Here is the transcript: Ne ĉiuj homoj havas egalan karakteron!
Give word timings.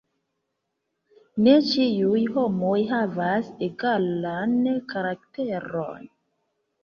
Ne 1.47 1.51
ĉiuj 1.71 2.21
homoj 2.37 2.79
havas 2.93 3.51
egalan 3.67 4.55
karakteron! 4.95 6.09